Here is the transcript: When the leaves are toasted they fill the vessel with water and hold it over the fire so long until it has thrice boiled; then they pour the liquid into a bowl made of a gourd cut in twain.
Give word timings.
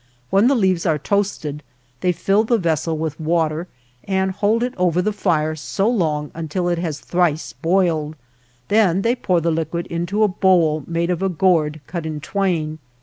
When 0.31 0.47
the 0.47 0.55
leaves 0.55 0.87
are 0.87 0.97
toasted 0.97 1.61
they 1.99 2.11
fill 2.11 2.43
the 2.43 2.57
vessel 2.57 2.97
with 2.97 3.19
water 3.19 3.67
and 4.03 4.31
hold 4.31 4.63
it 4.63 4.73
over 4.75 4.99
the 4.99 5.13
fire 5.13 5.55
so 5.55 5.87
long 5.87 6.31
until 6.33 6.67
it 6.69 6.79
has 6.79 6.99
thrice 6.99 7.53
boiled; 7.53 8.15
then 8.69 9.03
they 9.03 9.15
pour 9.15 9.41
the 9.41 9.51
liquid 9.51 9.85
into 9.85 10.23
a 10.23 10.27
bowl 10.27 10.83
made 10.87 11.11
of 11.11 11.21
a 11.21 11.29
gourd 11.29 11.81
cut 11.85 12.07
in 12.07 12.19
twain. 12.19 12.79